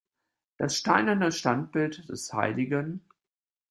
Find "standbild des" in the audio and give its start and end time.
1.31-2.33